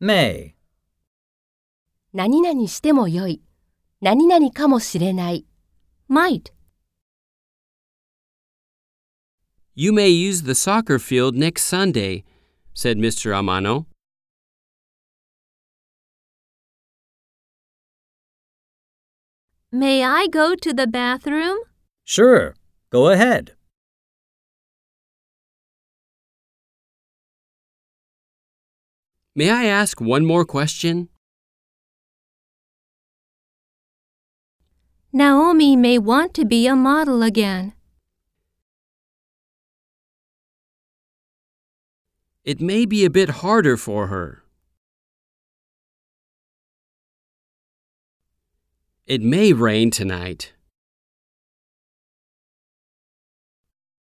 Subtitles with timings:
[0.00, 0.54] may,
[2.12, 3.42] 何々してもよい。
[4.00, 5.46] 何々かもしれない。
[6.08, 6.52] might,
[9.74, 12.24] You may use the soccer field next Sunday,
[12.72, 13.34] said Mr.
[13.34, 13.84] Amano.
[19.70, 21.58] May I go to the bathroom?
[22.04, 22.54] sure,
[22.88, 23.52] go ahead.
[29.33, 31.07] May I ask one more question?
[35.13, 37.73] Naomi may want to be a model again.
[42.43, 44.43] It may be a bit harder for her.
[49.05, 50.53] It may rain tonight.